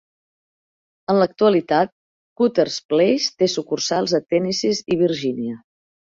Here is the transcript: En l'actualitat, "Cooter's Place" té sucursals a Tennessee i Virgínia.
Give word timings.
En 1.13 1.17
l'actualitat, 1.23 1.91
"Cooter's 2.41 2.77
Place" 2.93 3.29
té 3.41 3.49
sucursals 3.57 4.15
a 4.19 4.21
Tennessee 4.33 4.79
i 4.97 4.99
Virgínia. 5.03 5.59